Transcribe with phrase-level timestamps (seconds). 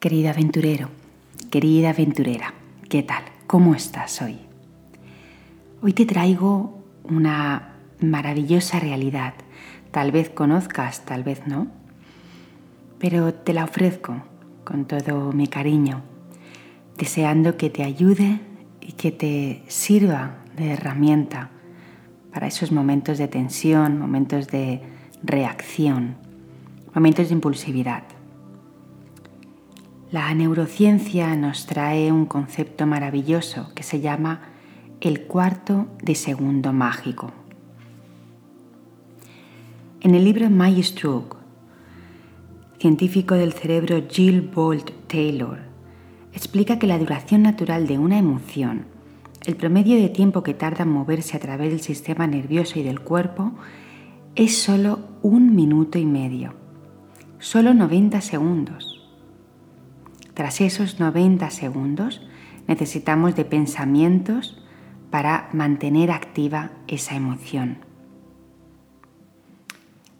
[0.00, 0.88] Querido aventurero,
[1.50, 2.54] querida aventurera,
[2.88, 3.22] ¿qué tal?
[3.46, 4.38] ¿Cómo estás hoy?
[5.82, 9.34] Hoy te traigo una maravillosa realidad.
[9.90, 11.66] Tal vez conozcas, tal vez no,
[12.98, 14.22] pero te la ofrezco
[14.64, 16.00] con todo mi cariño,
[16.96, 18.40] deseando que te ayude
[18.80, 21.50] y que te sirva de herramienta
[22.32, 24.80] para esos momentos de tensión, momentos de
[25.22, 26.16] reacción,
[26.94, 28.04] momentos de impulsividad.
[30.12, 34.40] La neurociencia nos trae un concepto maravilloso que se llama
[35.00, 37.30] el cuarto de segundo mágico.
[40.00, 41.36] En el libro My Stroke,
[42.80, 45.60] científico del cerebro Jill Bolt Taylor,
[46.32, 48.86] explica que la duración natural de una emoción,
[49.46, 52.98] el promedio de tiempo que tarda en moverse a través del sistema nervioso y del
[52.98, 53.52] cuerpo,
[54.34, 56.54] es solo un minuto y medio,
[57.38, 58.99] solo 90 segundos.
[60.40, 62.26] Tras esos 90 segundos
[62.66, 64.64] necesitamos de pensamientos
[65.10, 67.84] para mantener activa esa emoción.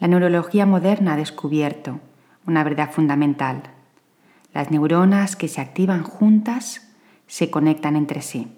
[0.00, 2.00] La neurología moderna ha descubierto
[2.48, 3.62] una verdad fundamental.
[4.52, 6.92] Las neuronas que se activan juntas
[7.28, 8.48] se conectan entre sí.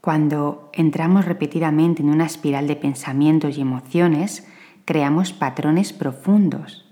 [0.00, 4.44] Cuando entramos repetidamente en una espiral de pensamientos y emociones,
[4.84, 6.91] creamos patrones profundos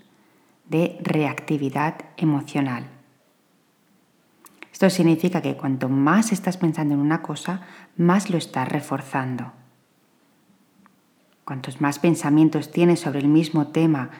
[0.70, 2.86] de reactividad emocional.
[4.72, 7.62] Esto significa que cuanto más estás pensando en una cosa,
[7.96, 9.52] más lo estás reforzando.
[11.44, 14.10] Cuantos más pensamientos tienes sobre el mismo tema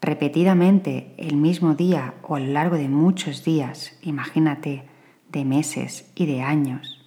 [0.00, 4.84] repetidamente el mismo día o a lo largo de muchos días, imagínate,
[5.30, 7.00] de meses y de años,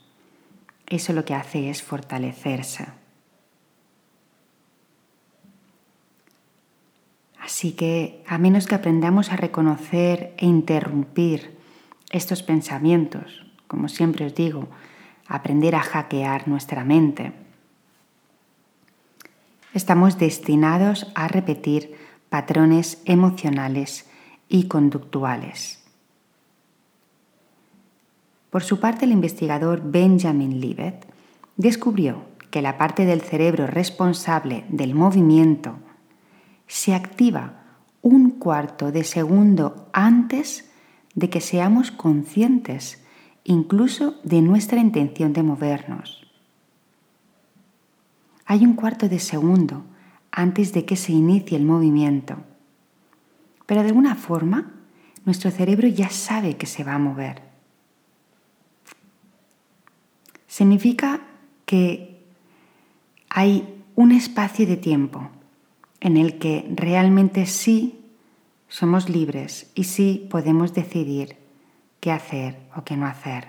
[0.85, 3.02] eso lo que hace es fortalecerse.
[7.43, 11.59] Así que a menos que aprendamos a reconocer e interrumpir
[12.09, 14.69] estos pensamientos, como siempre os digo,
[15.27, 17.33] aprender a hackear nuestra mente,
[19.73, 21.97] estamos destinados a repetir
[22.29, 24.07] patrones emocionales
[24.47, 25.83] y conductuales.
[28.51, 31.05] Por su parte, el investigador Benjamin Libet
[31.57, 35.79] descubrió que la parte del cerebro responsable del movimiento
[36.73, 37.53] se activa
[38.01, 40.71] un cuarto de segundo antes
[41.13, 43.05] de que seamos conscientes
[43.43, 46.25] incluso de nuestra intención de movernos.
[48.47, 49.85] Hay un cuarto de segundo
[50.31, 52.37] antes de que se inicie el movimiento,
[53.67, 54.73] pero de alguna forma
[55.25, 57.43] nuestro cerebro ya sabe que se va a mover.
[60.47, 61.21] Significa
[61.67, 62.25] que
[63.29, 65.29] hay un espacio de tiempo
[66.03, 68.05] en el que realmente sí
[68.67, 71.37] somos libres y sí podemos decidir
[72.01, 73.47] qué hacer o qué no hacer.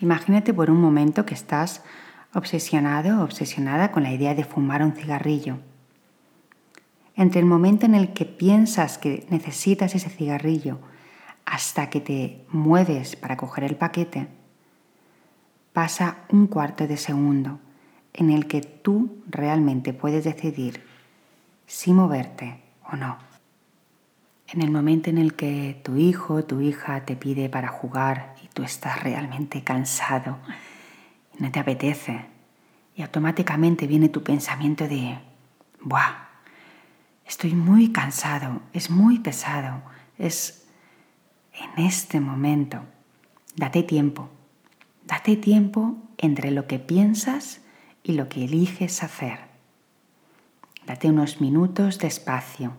[0.00, 1.84] Imagínate por un momento que estás
[2.32, 5.58] obsesionado o obsesionada con la idea de fumar un cigarrillo.
[7.14, 10.78] Entre el momento en el que piensas que necesitas ese cigarrillo
[11.44, 14.28] hasta que te mueves para coger el paquete,
[15.74, 17.60] pasa un cuarto de segundo
[18.14, 20.84] en el que tú realmente puedes decidir
[21.66, 23.18] si moverte o no.
[24.48, 28.34] En el momento en el que tu hijo o tu hija te pide para jugar
[28.44, 30.38] y tú estás realmente cansado
[31.38, 32.26] y no te apetece,
[32.94, 35.18] y automáticamente viene tu pensamiento de,
[35.80, 36.28] ¡buah!
[37.26, 39.80] Estoy muy cansado, es muy pesado,
[40.18, 40.66] es
[41.54, 42.80] en este momento.
[43.56, 44.28] Date tiempo,
[45.06, 47.62] date tiempo entre lo que piensas
[48.02, 49.38] y lo que eliges hacer.
[50.86, 52.72] Date unos minutos de espacio.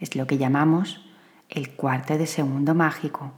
[0.00, 1.00] Es lo que llamamos
[1.48, 3.32] el cuarto de segundo mágico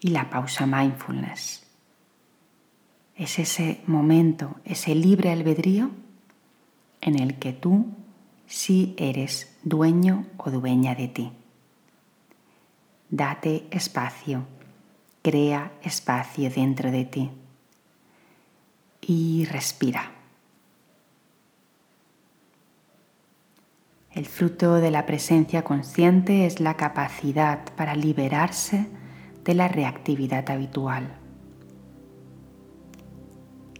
[0.00, 1.66] y la pausa mindfulness.
[3.16, 5.90] Es ese momento, ese libre albedrío
[7.00, 7.86] en el que tú
[8.46, 11.32] sí eres dueño o dueña de ti.
[13.10, 14.46] Date espacio,
[15.22, 17.30] crea espacio dentro de ti
[19.06, 20.10] y respira.
[24.10, 28.86] El fruto de la presencia consciente es la capacidad para liberarse
[29.44, 31.18] de la reactividad habitual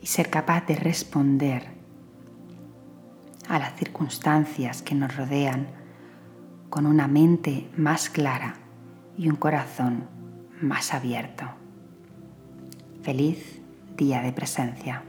[0.00, 1.66] y ser capaz de responder
[3.48, 5.68] a las circunstancias que nos rodean
[6.70, 8.56] con una mente más clara
[9.16, 10.04] y un corazón
[10.60, 11.46] más abierto.
[13.02, 13.60] Feliz
[13.96, 15.02] día de presencia.